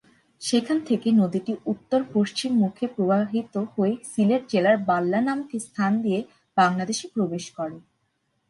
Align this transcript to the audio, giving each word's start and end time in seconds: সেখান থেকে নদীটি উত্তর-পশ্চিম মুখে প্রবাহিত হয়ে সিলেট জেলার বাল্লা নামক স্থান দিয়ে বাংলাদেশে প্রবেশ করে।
সেখান 0.41 0.77
থেকে 0.85 1.07
নদীটি 1.11 1.53
উত্তর-পশ্চিম 1.65 2.51
মুখে 2.55 2.85
প্রবাহিত 2.95 3.53
হয়ে 3.73 3.93
সিলেট 4.11 4.43
জেলার 4.49 4.77
বাল্লা 4.87 5.19
নামক 5.21 5.49
স্থান 5.65 5.91
দিয়ে 6.03 6.19
বাংলাদেশে 6.57 7.05
প্রবেশ 7.15 7.45
করে। 7.57 7.77